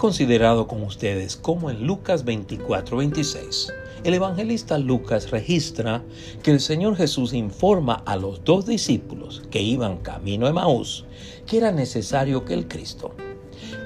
considerado 0.00 0.66
con 0.66 0.82
ustedes 0.82 1.36
cómo 1.36 1.70
en 1.70 1.86
Lucas 1.86 2.24
24, 2.24 2.96
26, 2.96 3.70
el 4.02 4.14
evangelista 4.14 4.78
Lucas 4.78 5.30
registra 5.30 6.02
que 6.42 6.52
el 6.52 6.60
Señor 6.60 6.96
Jesús 6.96 7.34
informa 7.34 8.02
a 8.06 8.16
los 8.16 8.42
dos 8.42 8.64
discípulos 8.64 9.42
que 9.50 9.60
iban 9.60 9.98
camino 9.98 10.46
a 10.46 10.52
Maús 10.54 11.04
que 11.46 11.58
era 11.58 11.70
necesario 11.70 12.46
que 12.46 12.54
el 12.54 12.66
Cristo, 12.66 13.14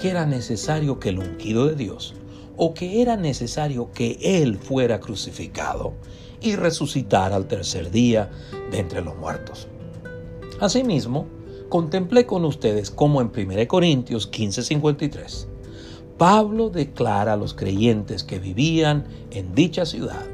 que 0.01 0.11
era 0.11 0.25
necesario 0.25 1.01
que 1.01 1.09
el 1.09 1.19
ungido 1.19 1.67
de 1.67 1.75
Dios, 1.75 2.15
o 2.57 2.75
que 2.75 3.03
era 3.03 3.17
necesario 3.17 3.91
que 3.93 4.17
Él 4.23 4.57
fuera 4.57 5.01
crucificado 5.01 5.95
y 6.41 6.55
resucitar 6.55 7.33
al 7.33 7.49
tercer 7.49 7.91
día 7.91 8.31
de 8.71 8.79
entre 8.79 9.03
los 9.03 9.17
muertos. 9.17 9.67
Asimismo, 10.61 11.27
contemplé 11.69 12.25
con 12.25 12.45
ustedes 12.45 12.93
cómo 12.93 13.21
en 13.21 13.33
1 13.35 13.67
Corintios 13.67 14.31
15:53 14.31 15.49
Pablo 16.19 16.71
declara 16.71 17.33
a 17.33 17.37
los 17.37 17.55
creyentes 17.55 18.23
que 18.25 18.39
vivían 18.39 19.05
en 19.31 19.55
dicha 19.55 19.85
ciudad 19.85 20.25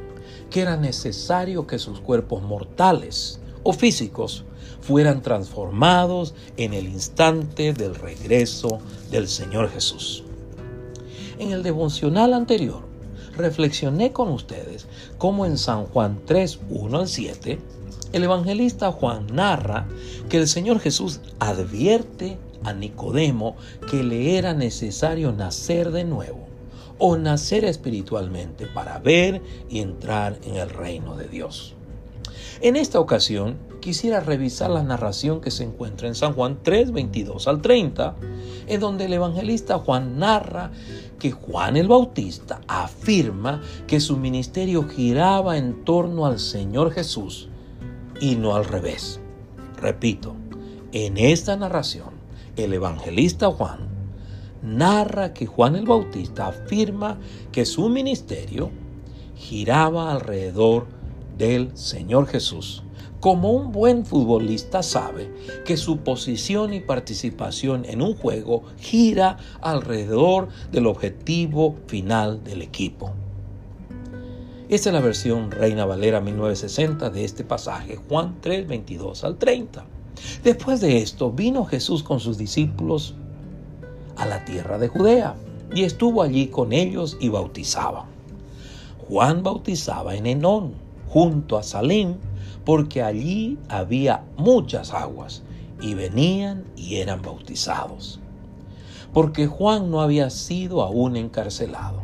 que 0.50 0.60
era 0.60 0.76
necesario 0.76 1.66
que 1.66 1.78
sus 1.78 2.00
cuerpos 2.00 2.42
mortales 2.42 3.40
o 3.62 3.72
físicos 3.72 4.44
fueran 4.80 5.22
transformados 5.22 6.34
en 6.56 6.74
el 6.74 6.88
instante 6.88 7.72
del 7.72 7.94
regreso 7.94 8.80
del 9.10 9.28
Señor 9.28 9.70
Jesús. 9.70 10.24
En 11.38 11.52
el 11.52 11.62
devocional 11.62 12.34
anterior, 12.34 12.82
reflexioné 13.36 14.12
con 14.12 14.30
ustedes 14.30 14.86
cómo 15.18 15.46
en 15.46 15.56
San 15.56 15.86
Juan 15.86 16.20
3, 16.26 16.58
1 16.68 16.98
al 16.98 17.08
7, 17.08 17.58
el 18.12 18.24
evangelista 18.24 18.90
Juan 18.90 19.26
narra 19.32 19.86
que 20.28 20.38
el 20.38 20.48
Señor 20.48 20.80
Jesús 20.80 21.20
advierte 21.38 22.38
a 22.64 22.72
Nicodemo 22.72 23.56
que 23.90 24.02
le 24.02 24.36
era 24.38 24.54
necesario 24.54 25.32
nacer 25.32 25.90
de 25.90 26.04
nuevo 26.04 26.48
o 26.98 27.16
nacer 27.16 27.64
espiritualmente 27.64 28.66
para 28.66 28.98
ver 28.98 29.42
y 29.68 29.80
entrar 29.80 30.38
en 30.44 30.56
el 30.56 30.68
reino 30.70 31.16
de 31.16 31.28
Dios. 31.28 31.74
En 32.60 32.76
esta 32.76 33.00
ocasión 33.00 33.56
quisiera 33.80 34.20
revisar 34.20 34.70
la 34.70 34.82
narración 34.82 35.40
que 35.40 35.50
se 35.50 35.64
encuentra 35.64 36.08
en 36.08 36.14
San 36.14 36.34
Juan 36.34 36.58
3, 36.62 36.92
22 36.92 37.48
al 37.48 37.62
30, 37.62 38.16
en 38.66 38.80
donde 38.80 39.06
el 39.06 39.14
evangelista 39.14 39.78
Juan 39.78 40.18
narra 40.18 40.70
que 41.18 41.30
Juan 41.30 41.78
el 41.78 41.88
Bautista 41.88 42.60
afirma 42.68 43.62
que 43.86 44.00
su 44.00 44.18
ministerio 44.18 44.86
giraba 44.86 45.56
en 45.56 45.84
torno 45.84 46.26
al 46.26 46.38
Señor 46.38 46.92
Jesús 46.92 47.48
y 48.20 48.36
no 48.36 48.54
al 48.54 48.66
revés. 48.66 49.20
Repito, 49.78 50.36
en 50.92 51.16
esta 51.16 51.56
narración, 51.56 52.19
el 52.64 52.74
evangelista 52.74 53.48
Juan 53.48 53.88
narra 54.62 55.32
que 55.32 55.46
Juan 55.46 55.76
el 55.76 55.86
Bautista 55.86 56.48
afirma 56.48 57.18
que 57.52 57.64
su 57.64 57.88
ministerio 57.88 58.70
giraba 59.34 60.12
alrededor 60.12 60.86
del 61.38 61.76
Señor 61.76 62.26
Jesús 62.26 62.82
como 63.20 63.52
un 63.52 63.70
buen 63.70 64.06
futbolista 64.06 64.82
sabe 64.82 65.30
que 65.66 65.76
su 65.76 65.98
posición 65.98 66.72
y 66.72 66.80
participación 66.80 67.84
en 67.84 68.00
un 68.00 68.14
juego 68.14 68.64
gira 68.78 69.36
alrededor 69.60 70.48
del 70.72 70.86
objetivo 70.86 71.76
final 71.86 72.42
del 72.42 72.62
equipo. 72.62 73.12
Esta 74.70 74.88
es 74.88 74.94
la 74.94 75.00
versión 75.00 75.50
Reina 75.50 75.84
Valera 75.84 76.20
1960 76.20 77.10
de 77.10 77.24
este 77.24 77.44
pasaje, 77.44 77.96
Juan 78.08 78.36
3, 78.40 78.66
22 78.66 79.24
al 79.24 79.36
30. 79.36 79.84
Después 80.42 80.80
de 80.80 80.98
esto 80.98 81.30
vino 81.30 81.64
Jesús 81.64 82.02
con 82.02 82.20
sus 82.20 82.38
discípulos 82.38 83.14
a 84.16 84.26
la 84.26 84.44
tierra 84.44 84.78
de 84.78 84.88
Judea 84.88 85.34
y 85.74 85.84
estuvo 85.84 86.22
allí 86.22 86.48
con 86.48 86.72
ellos 86.72 87.16
y 87.20 87.28
bautizaba. 87.28 88.06
Juan 89.08 89.42
bautizaba 89.42 90.14
en 90.14 90.26
Enón, 90.26 90.74
junto 91.08 91.56
a 91.56 91.62
Salim, 91.62 92.14
porque 92.64 93.02
allí 93.02 93.58
había 93.68 94.24
muchas 94.36 94.92
aguas 94.92 95.42
y 95.80 95.94
venían 95.94 96.64
y 96.76 96.96
eran 96.96 97.22
bautizados. 97.22 98.20
Porque 99.12 99.46
Juan 99.46 99.90
no 99.90 100.00
había 100.00 100.30
sido 100.30 100.82
aún 100.82 101.16
encarcelado. 101.16 102.02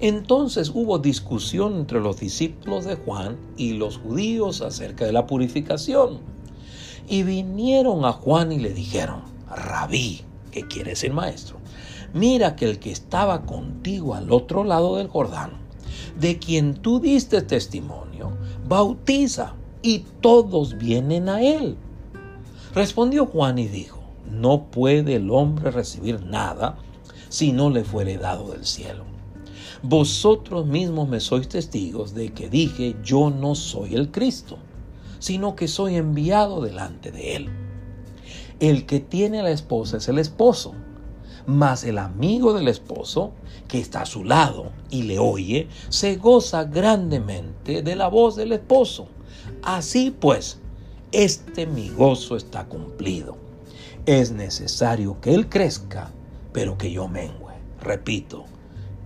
Entonces 0.00 0.72
hubo 0.74 0.98
discusión 0.98 1.76
entre 1.76 2.00
los 2.00 2.18
discípulos 2.18 2.84
de 2.84 2.96
Juan 2.96 3.36
y 3.56 3.74
los 3.74 3.98
judíos 3.98 4.60
acerca 4.60 5.04
de 5.04 5.12
la 5.12 5.26
purificación. 5.26 6.33
Y 7.08 7.22
vinieron 7.22 8.04
a 8.04 8.12
Juan 8.12 8.52
y 8.52 8.58
le 8.58 8.72
dijeron, 8.72 9.22
Rabí, 9.48 10.22
que 10.50 10.66
quiere 10.66 10.90
decir 10.90 11.12
maestro, 11.12 11.58
mira 12.12 12.56
que 12.56 12.68
el 12.68 12.78
que 12.78 12.90
estaba 12.90 13.42
contigo 13.42 14.14
al 14.14 14.32
otro 14.32 14.64
lado 14.64 14.96
del 14.96 15.08
Jordán, 15.08 15.52
de 16.18 16.38
quien 16.38 16.74
tú 16.74 17.00
diste 17.00 17.42
testimonio, 17.42 18.32
bautiza 18.66 19.54
y 19.82 20.00
todos 20.20 20.78
vienen 20.78 21.28
a 21.28 21.42
él. 21.42 21.76
Respondió 22.74 23.26
Juan 23.26 23.58
y 23.58 23.68
dijo, 23.68 24.00
no 24.30 24.64
puede 24.64 25.16
el 25.16 25.30
hombre 25.30 25.70
recibir 25.70 26.24
nada 26.24 26.78
si 27.28 27.52
no 27.52 27.70
le 27.70 27.84
fuere 27.84 28.16
dado 28.16 28.52
del 28.52 28.64
cielo. 28.64 29.04
Vosotros 29.82 30.66
mismos 30.66 31.08
me 31.08 31.20
sois 31.20 31.48
testigos 31.48 32.14
de 32.14 32.32
que 32.32 32.48
dije, 32.48 32.96
yo 33.04 33.30
no 33.30 33.54
soy 33.54 33.94
el 33.94 34.10
Cristo, 34.10 34.56
sino 35.24 35.56
que 35.56 35.68
soy 35.68 35.96
enviado 35.96 36.60
delante 36.60 37.10
de 37.10 37.36
él. 37.36 37.48
El 38.60 38.84
que 38.84 39.00
tiene 39.00 39.42
la 39.42 39.52
esposa 39.52 39.96
es 39.96 40.06
el 40.08 40.18
esposo, 40.18 40.74
mas 41.46 41.84
el 41.84 41.96
amigo 41.96 42.52
del 42.52 42.68
esposo, 42.68 43.32
que 43.66 43.80
está 43.80 44.02
a 44.02 44.06
su 44.06 44.22
lado 44.22 44.70
y 44.90 45.04
le 45.04 45.18
oye, 45.18 45.68
se 45.88 46.16
goza 46.16 46.64
grandemente 46.64 47.80
de 47.80 47.96
la 47.96 48.08
voz 48.08 48.36
del 48.36 48.52
esposo. 48.52 49.08
Así 49.62 50.10
pues, 50.10 50.58
este 51.10 51.66
mi 51.66 51.88
gozo 51.88 52.36
está 52.36 52.66
cumplido. 52.66 53.38
Es 54.04 54.30
necesario 54.30 55.22
que 55.22 55.34
Él 55.34 55.48
crezca, 55.48 56.10
pero 56.52 56.76
que 56.76 56.92
yo 56.92 57.08
mengüe. 57.08 57.54
Repito, 57.80 58.44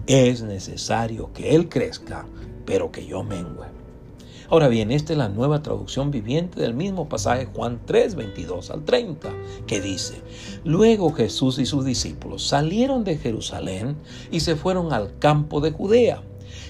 es 0.09 0.43
necesario 0.43 1.33
que 1.33 1.55
Él 1.55 1.69
crezca, 1.69 2.27
pero 2.67 2.91
que 2.91 3.07
yo 3.07 3.23
mengüe. 3.23 3.78
Ahora 4.51 4.69
bien, 4.69 4.91
esta 4.91 5.13
es 5.13 5.19
la 5.19 5.29
nueva 5.29 5.63
traducción 5.63 6.11
viviente 6.11 6.61
del 6.61 6.73
mismo 6.73 7.09
pasaje 7.09 7.49
Juan 7.55 7.81
3, 7.85 8.15
22 8.15 8.71
al 8.71 8.85
30, 8.85 9.29
que 9.67 9.81
dice, 9.81 10.23
Luego 10.65 11.13
Jesús 11.13 11.59
y 11.59 11.67
sus 11.67 11.85
discípulos 11.85 12.47
salieron 12.47 13.05
de 13.05 13.19
Jerusalén 13.19 13.97
y 14.31 14.41
se 14.41 14.57
fueron 14.57 14.95
al 14.95 15.19
campo 15.19 15.61
de 15.61 15.73
Judea. 15.73 16.23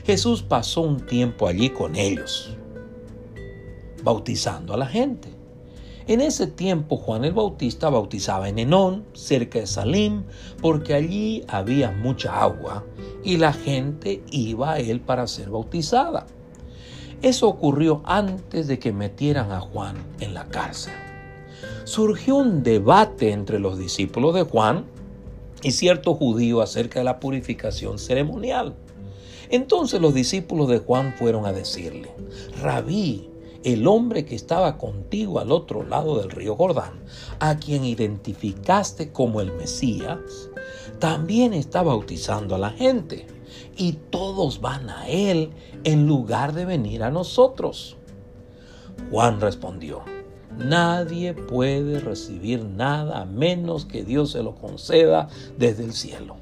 Jesús 0.05 0.43
pasó 0.43 0.81
un 0.81 1.06
tiempo 1.06 1.47
allí 1.47 1.71
con 1.71 1.94
ellos 1.94 2.56
bautizando 4.03 4.75
a 4.75 4.77
la 4.77 4.87
gente. 4.87 5.28
En 6.06 6.22
ese 6.22 6.47
tiempo 6.47 6.97
Juan 6.97 7.25
el 7.25 7.34
Bautista 7.34 7.91
bautizaba 7.91 8.49
en 8.49 8.59
Enón, 8.59 9.05
cerca 9.12 9.59
de 9.59 9.66
Salim, 9.66 10.25
porque 10.62 10.95
allí 10.95 11.45
había 11.49 11.91
mucha 11.91 12.41
agua 12.41 12.87
y 13.22 13.37
la 13.37 13.53
gente 13.53 14.22
iba 14.31 14.72
a 14.72 14.78
él 14.78 15.00
para 15.00 15.27
ser 15.27 15.50
bautizada. 15.50 16.27
Eso 17.21 17.49
ocurrió 17.49 18.01
antes 18.05 18.69
de 18.69 18.79
que 18.79 18.93
metieran 18.93 19.51
a 19.51 19.61
Juan 19.61 19.97
en 20.21 20.34
la 20.34 20.45
cárcel. 20.45 20.95
Surgió 21.83 22.37
un 22.37 22.62
debate 22.62 23.33
entre 23.33 23.59
los 23.59 23.77
discípulos 23.77 24.34
de 24.34 24.43
Juan 24.43 24.84
y 25.62 25.73
cierto 25.73 26.15
judío 26.15 26.61
acerca 26.61 27.01
de 27.01 27.05
la 27.05 27.19
purificación 27.19 27.99
ceremonial. 27.99 28.77
Entonces 29.51 30.01
los 30.01 30.15
discípulos 30.15 30.69
de 30.69 30.78
Juan 30.78 31.15
fueron 31.19 31.45
a 31.45 31.53
decirle, 31.53 32.11
Rabí, 32.62 33.28
el 33.65 33.89
hombre 33.89 34.25
que 34.25 34.37
estaba 34.37 34.78
contigo 34.78 35.41
al 35.41 35.51
otro 35.51 35.83
lado 35.83 36.21
del 36.21 36.31
río 36.31 36.54
Jordán, 36.54 37.01
a 37.41 37.57
quien 37.57 37.84
identificaste 37.84 39.10
como 39.10 39.41
el 39.41 39.53
Mesías, 39.53 40.19
también 41.01 41.53
está 41.53 41.83
bautizando 41.83 42.54
a 42.54 42.59
la 42.59 42.71
gente 42.71 43.27
y 43.78 43.92
todos 43.92 44.60
van 44.60 44.91
a 44.91 45.09
él 45.09 45.51
en 45.84 46.07
lugar 46.07 46.53
de 46.53 46.65
venir 46.65 47.03
a 47.03 47.10
nosotros. 47.10 47.97
Juan 49.10 49.41
respondió, 49.41 50.03
nadie 50.59 51.33
puede 51.33 52.01
recibir 52.01 52.65
nada 52.65 53.22
a 53.22 53.25
menos 53.25 53.86
que 53.86 54.04
Dios 54.04 54.33
se 54.33 54.42
lo 54.42 54.57
conceda 54.57 55.28
desde 55.57 55.84
el 55.84 55.92
cielo. 55.92 56.36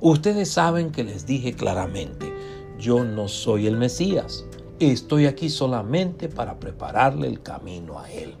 Ustedes 0.00 0.50
saben 0.50 0.90
que 0.90 1.04
les 1.04 1.26
dije 1.26 1.54
claramente, 1.54 2.32
yo 2.78 3.04
no 3.04 3.28
soy 3.28 3.68
el 3.68 3.76
Mesías 3.76 4.44
Estoy 4.82 5.26
aquí 5.26 5.48
solamente 5.48 6.28
para 6.28 6.58
prepararle 6.58 7.28
el 7.28 7.40
camino 7.40 8.00
a 8.00 8.10
él. 8.10 8.34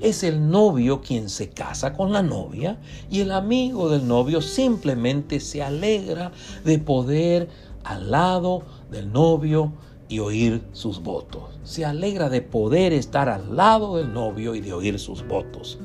Es 0.00 0.22
el 0.24 0.48
novio 0.50 1.02
quien 1.02 1.28
se 1.28 1.50
casa 1.50 1.92
con 1.92 2.12
la 2.12 2.22
novia 2.22 2.78
y 3.10 3.20
el 3.20 3.32
amigo 3.32 3.90
del 3.90 4.08
novio 4.08 4.40
simplemente 4.40 5.40
se 5.40 5.62
alegra 5.62 6.32
de 6.64 6.78
poder 6.78 7.48
al 7.84 8.10
lado 8.10 8.62
del 8.90 9.12
novio 9.12 9.72
y 10.08 10.18
oír 10.18 10.62
sus 10.72 11.02
votos. 11.02 11.60
Se 11.64 11.84
alegra 11.84 12.30
de 12.30 12.40
poder 12.40 12.94
estar 12.94 13.28
al 13.28 13.54
lado 13.54 13.98
del 13.98 14.12
novio 14.12 14.54
y 14.54 14.60
de 14.60 14.72
oír 14.72 14.98
sus 14.98 15.26
votos. 15.26 15.78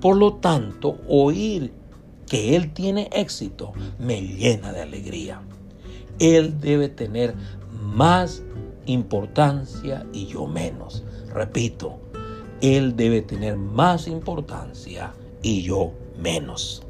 Por 0.00 0.16
lo 0.16 0.34
tanto, 0.34 0.98
oír 1.08 1.72
que 2.26 2.56
Él 2.56 2.72
tiene 2.72 3.08
éxito 3.12 3.72
me 3.98 4.20
llena 4.20 4.72
de 4.72 4.82
alegría. 4.82 5.40
Él 6.18 6.60
debe 6.60 6.88
tener 6.88 7.34
más 7.70 8.42
importancia 8.86 10.06
y 10.12 10.26
yo 10.26 10.46
menos. 10.46 11.02
Repito, 11.32 11.98
Él 12.62 12.96
debe 12.96 13.20
tener 13.22 13.56
más 13.56 14.06
importancia 14.06 15.12
y 15.42 15.62
yo 15.62 15.92
menos. 16.16 16.82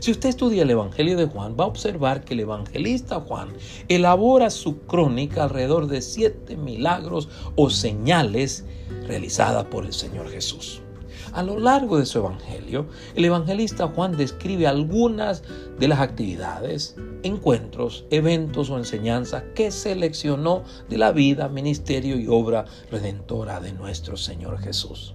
Si 0.00 0.10
usted 0.10 0.28
estudia 0.28 0.62
el 0.62 0.70
Evangelio 0.70 1.16
de 1.16 1.26
Juan, 1.26 1.56
va 1.58 1.64
a 1.64 1.68
observar 1.68 2.24
que 2.24 2.34
el 2.34 2.40
evangelista 2.40 3.20
Juan 3.20 3.48
elabora 3.88 4.50
su 4.50 4.80
crónica 4.82 5.44
alrededor 5.44 5.86
de 5.86 6.02
siete 6.02 6.56
milagros 6.56 7.28
o 7.56 7.70
señales 7.70 8.64
realizadas 9.06 9.64
por 9.66 9.84
el 9.86 9.92
Señor 9.92 10.28
Jesús. 10.30 10.82
A 11.32 11.42
lo 11.42 11.58
largo 11.58 11.98
de 11.98 12.06
su 12.06 12.18
evangelio, 12.18 12.86
el 13.14 13.24
evangelista 13.24 13.88
Juan 13.88 14.16
describe 14.16 14.66
algunas 14.66 15.42
de 15.78 15.88
las 15.88 16.00
actividades, 16.00 16.96
encuentros, 17.22 18.06
eventos 18.10 18.70
o 18.70 18.78
enseñanzas 18.78 19.44
que 19.54 19.70
seleccionó 19.70 20.62
de 20.88 20.98
la 20.98 21.12
vida, 21.12 21.48
ministerio 21.48 22.18
y 22.18 22.26
obra 22.28 22.64
redentora 22.90 23.60
de 23.60 23.72
nuestro 23.72 24.16
Señor 24.16 24.58
Jesús. 24.58 25.14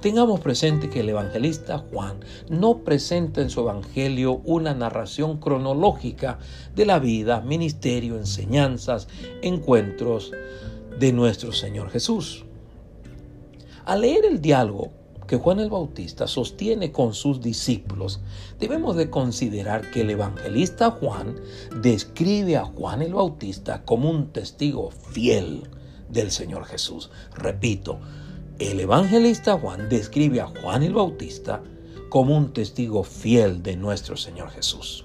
Tengamos 0.00 0.40
presente 0.40 0.90
que 0.90 1.00
el 1.00 1.08
evangelista 1.08 1.78
Juan 1.78 2.20
no 2.48 2.78
presenta 2.78 3.40
en 3.40 3.50
su 3.50 3.60
evangelio 3.60 4.40
una 4.44 4.74
narración 4.74 5.38
cronológica 5.38 6.38
de 6.74 6.86
la 6.86 6.98
vida, 6.98 7.40
ministerio, 7.40 8.16
enseñanzas, 8.16 9.08
encuentros 9.42 10.32
de 10.98 11.12
nuestro 11.12 11.52
Señor 11.52 11.90
Jesús. 11.90 12.44
Al 13.84 14.02
leer 14.02 14.24
el 14.24 14.40
diálogo 14.40 14.92
que 15.26 15.36
Juan 15.36 15.60
el 15.60 15.70
Bautista 15.70 16.26
sostiene 16.26 16.92
con 16.92 17.14
sus 17.14 17.40
discípulos, 17.40 18.20
debemos 18.58 18.96
de 18.96 19.10
considerar 19.10 19.90
que 19.90 20.02
el 20.02 20.10
evangelista 20.10 20.90
Juan 20.90 21.36
describe 21.80 22.56
a 22.56 22.64
Juan 22.64 23.02
el 23.02 23.14
Bautista 23.14 23.84
como 23.84 24.10
un 24.10 24.32
testigo 24.32 24.90
fiel 24.90 25.68
del 26.08 26.30
Señor 26.30 26.64
Jesús. 26.64 27.10
Repito, 27.34 27.98
el 28.58 28.78
evangelista 28.80 29.58
Juan 29.58 29.88
describe 29.88 30.40
a 30.40 30.46
Juan 30.46 30.82
el 30.82 30.94
Bautista 30.94 31.62
como 32.08 32.36
un 32.36 32.52
testigo 32.52 33.02
fiel 33.02 33.62
de 33.62 33.76
nuestro 33.76 34.16
Señor 34.16 34.50
Jesús. 34.50 35.03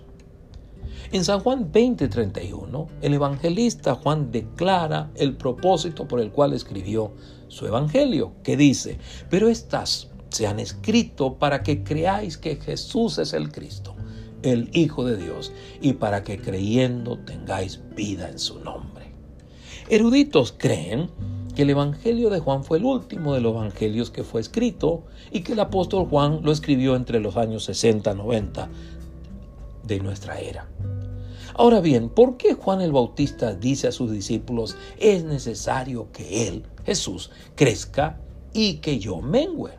En 1.11 1.25
San 1.25 1.39
Juan 1.39 1.71
20:31, 1.71 2.87
el 3.01 3.13
evangelista 3.15 3.95
Juan 3.95 4.31
declara 4.31 5.09
el 5.15 5.35
propósito 5.35 6.07
por 6.07 6.19
el 6.19 6.31
cual 6.31 6.53
escribió 6.53 7.13
su 7.47 7.65
evangelio, 7.65 8.33
que 8.43 8.55
dice, 8.55 8.99
pero 9.27 9.49
estas 9.49 10.09
se 10.29 10.45
han 10.45 10.59
escrito 10.59 11.33
para 11.33 11.63
que 11.63 11.83
creáis 11.83 12.37
que 12.37 12.57
Jesús 12.57 13.17
es 13.17 13.33
el 13.33 13.51
Cristo, 13.51 13.95
el 14.43 14.69
Hijo 14.71 15.03
de 15.03 15.17
Dios, 15.17 15.51
y 15.81 15.93
para 15.93 16.23
que 16.23 16.37
creyendo 16.37 17.17
tengáis 17.17 17.81
vida 17.95 18.29
en 18.29 18.37
su 18.37 18.59
nombre. 18.59 19.05
Eruditos 19.89 20.53
creen 20.55 21.09
que 21.55 21.63
el 21.63 21.71
Evangelio 21.71 22.29
de 22.29 22.39
Juan 22.39 22.63
fue 22.63 22.77
el 22.77 22.85
último 22.85 23.33
de 23.33 23.41
los 23.41 23.55
evangelios 23.55 24.11
que 24.11 24.23
fue 24.23 24.41
escrito 24.41 25.05
y 25.31 25.41
que 25.41 25.53
el 25.53 25.59
apóstol 25.59 26.05
Juan 26.07 26.41
lo 26.43 26.51
escribió 26.51 26.95
entre 26.95 27.19
los 27.19 27.35
años 27.35 27.67
60-90 27.67 28.67
de 29.83 29.99
nuestra 29.99 30.39
era. 30.39 30.67
Ahora 31.59 31.81
bien, 31.81 32.07
¿por 32.07 32.37
qué 32.37 32.53
Juan 32.53 32.79
el 32.79 32.93
Bautista 32.93 33.53
dice 33.53 33.89
a 33.89 33.91
sus 33.91 34.09
discípulos, 34.13 34.77
es 34.97 35.25
necesario 35.25 36.09
que 36.13 36.47
Él, 36.47 36.63
Jesús, 36.85 37.31
crezca 37.55 38.17
y 38.53 38.75
que 38.75 38.97
yo 38.97 39.19
mengüe? 39.19 39.73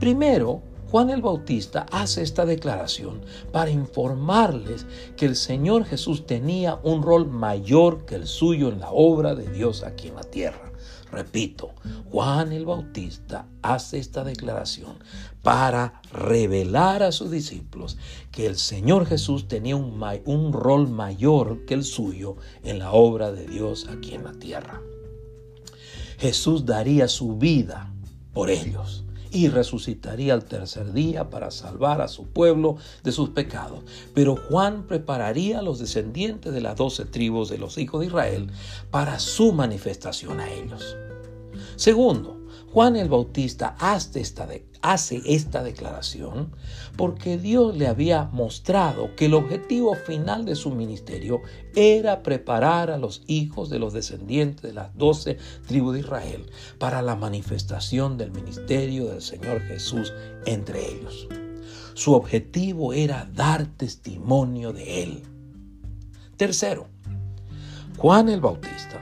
Primero, 0.00 0.62
Juan 0.90 1.10
el 1.10 1.20
Bautista 1.20 1.84
hace 1.92 2.22
esta 2.22 2.46
declaración 2.46 3.20
para 3.52 3.70
informarles 3.70 4.86
que 5.18 5.26
el 5.26 5.36
Señor 5.36 5.84
Jesús 5.84 6.24
tenía 6.24 6.80
un 6.82 7.02
rol 7.02 7.26
mayor 7.26 8.06
que 8.06 8.14
el 8.14 8.26
suyo 8.26 8.70
en 8.70 8.80
la 8.80 8.88
obra 8.90 9.34
de 9.34 9.46
Dios 9.50 9.82
aquí 9.82 10.08
en 10.08 10.14
la 10.14 10.22
tierra. 10.22 10.72
Repito, 11.14 11.74
Juan 12.10 12.50
el 12.50 12.66
Bautista 12.66 13.46
hace 13.62 13.98
esta 13.98 14.24
declaración 14.24 14.98
para 15.42 16.02
revelar 16.12 17.04
a 17.04 17.12
sus 17.12 17.30
discípulos 17.30 17.96
que 18.32 18.46
el 18.46 18.56
Señor 18.56 19.06
Jesús 19.06 19.46
tenía 19.46 19.76
un, 19.76 20.02
un, 20.24 20.52
rol 20.52 20.88
mayor 20.88 21.64
que 21.66 21.74
el 21.74 21.84
suyo 21.84 22.36
en 22.64 22.80
la 22.80 22.90
obra 22.90 23.30
de 23.30 23.46
Dios 23.46 23.86
aquí 23.88 24.14
en 24.14 24.24
la 24.24 24.32
tierra. 24.32 24.80
Jesús 26.18 26.66
daría 26.66 27.06
su 27.06 27.36
vida 27.36 27.92
por 28.32 28.50
ellos 28.50 29.03
y 29.34 29.48
resucitaría 29.48 30.32
al 30.32 30.44
tercer 30.44 30.92
día 30.92 31.28
para 31.28 31.50
salvar 31.50 32.00
a 32.00 32.08
su 32.08 32.28
pueblo 32.28 32.76
de 33.02 33.10
sus 33.10 33.30
pecados. 33.30 33.80
Pero 34.14 34.36
Juan 34.36 34.86
prepararía 34.86 35.58
a 35.58 35.62
los 35.62 35.80
descendientes 35.80 36.52
de 36.52 36.60
las 36.60 36.76
doce 36.76 37.04
tribus 37.04 37.48
de 37.48 37.58
los 37.58 37.76
hijos 37.76 38.00
de 38.00 38.06
Israel 38.06 38.50
para 38.92 39.18
su 39.18 39.52
manifestación 39.52 40.38
a 40.38 40.50
ellos. 40.50 40.96
Segundo, 41.74 42.43
Juan 42.74 42.96
el 42.96 43.08
Bautista 43.08 43.76
hace 43.78 44.20
esta, 44.20 44.48
hace 44.82 45.22
esta 45.26 45.62
declaración 45.62 46.50
porque 46.96 47.38
Dios 47.38 47.76
le 47.76 47.86
había 47.86 48.24
mostrado 48.24 49.14
que 49.14 49.26
el 49.26 49.34
objetivo 49.34 49.94
final 49.94 50.44
de 50.44 50.56
su 50.56 50.72
ministerio 50.72 51.40
era 51.76 52.24
preparar 52.24 52.90
a 52.90 52.98
los 52.98 53.22
hijos 53.28 53.70
de 53.70 53.78
los 53.78 53.92
descendientes 53.92 54.62
de 54.62 54.72
las 54.72 54.92
doce 54.98 55.38
tribus 55.68 55.94
de 55.94 56.00
Israel 56.00 56.50
para 56.80 57.00
la 57.00 57.14
manifestación 57.14 58.18
del 58.18 58.32
ministerio 58.32 59.06
del 59.06 59.22
Señor 59.22 59.60
Jesús 59.60 60.12
entre 60.44 60.84
ellos. 60.84 61.28
Su 61.94 62.14
objetivo 62.14 62.92
era 62.92 63.30
dar 63.32 63.66
testimonio 63.66 64.72
de 64.72 65.04
Él. 65.04 65.22
Tercero, 66.36 66.88
Juan 67.98 68.28
el 68.28 68.40
Bautista 68.40 69.00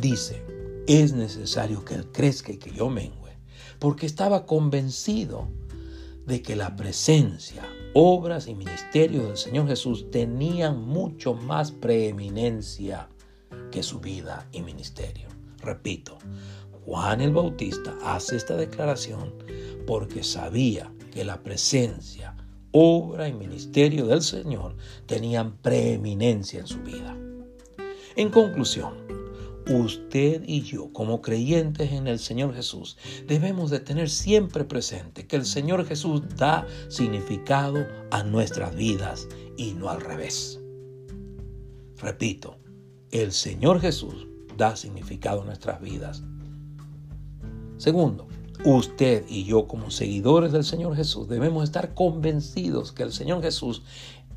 dice, 0.00 0.49
es 0.90 1.12
necesario 1.12 1.84
que 1.84 1.94
Él 1.94 2.06
crezca 2.10 2.50
y 2.50 2.56
que 2.56 2.72
yo 2.72 2.90
mengüe, 2.90 3.36
porque 3.78 4.06
estaba 4.06 4.44
convencido 4.44 5.48
de 6.26 6.42
que 6.42 6.56
la 6.56 6.74
presencia, 6.74 7.62
obras 7.94 8.48
y 8.48 8.54
ministerio 8.54 9.24
del 9.24 9.36
Señor 9.36 9.68
Jesús 9.68 10.10
tenían 10.10 10.80
mucho 10.80 11.34
más 11.34 11.70
preeminencia 11.70 13.08
que 13.70 13.84
su 13.84 14.00
vida 14.00 14.48
y 14.50 14.62
ministerio. 14.62 15.28
Repito, 15.58 16.18
Juan 16.84 17.20
el 17.20 17.32
Bautista 17.32 17.96
hace 18.02 18.34
esta 18.34 18.56
declaración 18.56 19.32
porque 19.86 20.24
sabía 20.24 20.92
que 21.12 21.24
la 21.24 21.42
presencia, 21.42 22.34
obra 22.72 23.28
y 23.28 23.32
ministerio 23.32 24.06
del 24.06 24.22
Señor 24.22 24.76
tenían 25.06 25.56
preeminencia 25.58 26.58
en 26.58 26.66
su 26.66 26.80
vida. 26.80 27.16
En 28.16 28.30
conclusión, 28.30 29.19
usted 29.70 30.42
y 30.46 30.62
yo, 30.62 30.92
como 30.92 31.22
creyentes 31.22 31.92
en 31.92 32.08
el 32.08 32.18
Señor 32.18 32.54
Jesús, 32.54 32.96
debemos 33.26 33.70
de 33.70 33.80
tener 33.80 34.10
siempre 34.10 34.64
presente 34.64 35.26
que 35.26 35.36
el 35.36 35.44
Señor 35.44 35.86
Jesús 35.86 36.22
da 36.36 36.66
significado 36.88 37.86
a 38.10 38.24
nuestras 38.24 38.74
vidas 38.74 39.28
y 39.56 39.72
no 39.72 39.88
al 39.88 40.00
revés. 40.00 40.60
Repito, 41.98 42.56
el 43.12 43.32
Señor 43.32 43.80
Jesús 43.80 44.26
da 44.56 44.74
significado 44.74 45.42
a 45.42 45.44
nuestras 45.44 45.80
vidas. 45.80 46.22
Segundo, 47.76 48.26
usted 48.64 49.24
y 49.28 49.44
yo 49.44 49.66
como 49.66 49.90
seguidores 49.90 50.52
del 50.52 50.64
Señor 50.64 50.96
Jesús 50.96 51.28
debemos 51.28 51.64
estar 51.64 51.94
convencidos 51.94 52.92
que 52.92 53.04
el 53.04 53.12
Señor 53.12 53.40
Jesús 53.42 53.82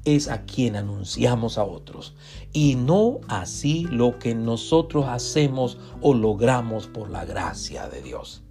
es 0.05 0.27
a 0.27 0.43
quien 0.43 0.75
anunciamos 0.75 1.57
a 1.57 1.63
otros 1.63 2.13
y 2.51 2.75
no 2.75 3.21
así 3.27 3.85
lo 3.89 4.19
que 4.19 4.35
nosotros 4.35 5.05
hacemos 5.07 5.77
o 6.01 6.13
logramos 6.13 6.87
por 6.87 7.09
la 7.09 7.25
gracia 7.25 7.87
de 7.87 8.01
Dios. 8.01 8.43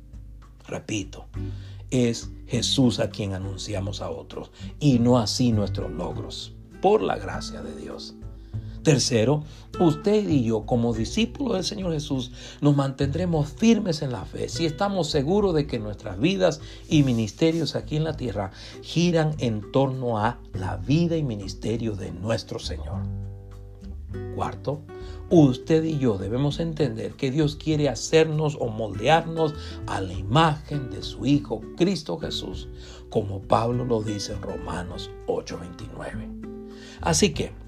Repito, 0.66 1.26
es 1.90 2.30
Jesús 2.46 3.00
a 3.00 3.10
quien 3.10 3.34
anunciamos 3.34 4.00
a 4.00 4.10
otros 4.10 4.50
y 4.80 4.98
no 4.98 5.18
así 5.18 5.52
nuestros 5.52 5.90
logros, 5.90 6.54
por 6.80 7.02
la 7.02 7.16
gracia 7.16 7.62
de 7.62 7.74
Dios. 7.76 8.14
Tercero, 8.82 9.44
usted 9.78 10.28
y 10.28 10.42
yo 10.42 10.66
como 10.66 10.92
discípulos 10.92 11.54
del 11.54 11.64
Señor 11.64 11.92
Jesús 11.92 12.32
nos 12.60 12.74
mantendremos 12.74 13.48
firmes 13.48 14.02
en 14.02 14.10
la 14.10 14.24
fe 14.24 14.48
si 14.48 14.66
estamos 14.66 15.08
seguros 15.08 15.54
de 15.54 15.68
que 15.68 15.78
nuestras 15.78 16.18
vidas 16.18 16.60
y 16.88 17.04
ministerios 17.04 17.76
aquí 17.76 17.96
en 17.96 18.04
la 18.04 18.16
tierra 18.16 18.50
giran 18.82 19.36
en 19.38 19.70
torno 19.70 20.18
a 20.18 20.38
la 20.54 20.78
vida 20.78 21.16
y 21.16 21.22
ministerio 21.22 21.94
de 21.94 22.10
nuestro 22.10 22.58
Señor. 22.58 23.02
Cuarto, 24.34 24.80
usted 25.30 25.84
y 25.84 25.98
yo 25.98 26.18
debemos 26.18 26.58
entender 26.58 27.12
que 27.12 27.30
Dios 27.30 27.54
quiere 27.54 27.88
hacernos 27.88 28.56
o 28.58 28.66
moldearnos 28.66 29.54
a 29.86 30.00
la 30.00 30.12
imagen 30.12 30.90
de 30.90 31.02
su 31.02 31.24
Hijo 31.24 31.60
Cristo 31.76 32.18
Jesús, 32.18 32.68
como 33.10 33.42
Pablo 33.42 33.84
lo 33.84 34.02
dice 34.02 34.32
en 34.32 34.42
Romanos 34.42 35.10
8:29. 35.28 36.28
Así 37.00 37.32
que, 37.32 37.61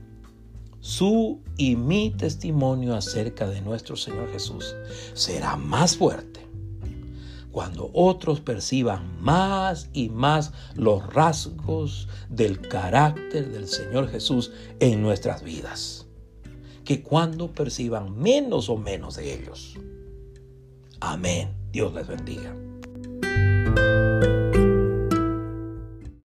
su 0.84 1.40
y 1.56 1.76
mi 1.76 2.10
testimonio 2.10 2.94
acerca 2.94 3.48
de 3.48 3.62
nuestro 3.62 3.96
Señor 3.96 4.30
Jesús 4.30 4.76
será 5.14 5.56
más 5.56 5.96
fuerte 5.96 6.46
cuando 7.52 7.90
otros 7.94 8.42
perciban 8.42 9.18
más 9.22 9.88
y 9.94 10.10
más 10.10 10.52
los 10.74 11.06
rasgos 11.14 12.06
del 12.28 12.60
carácter 12.60 13.50
del 13.50 13.66
Señor 13.66 14.10
Jesús 14.10 14.52
en 14.78 15.00
nuestras 15.00 15.42
vidas, 15.42 16.04
que 16.84 17.02
cuando 17.02 17.50
perciban 17.50 18.18
menos 18.18 18.68
o 18.68 18.76
menos 18.76 19.16
de 19.16 19.32
ellos. 19.32 19.78
Amén. 21.00 21.54
Dios 21.72 21.94
les 21.94 22.06
bendiga. 22.06 22.54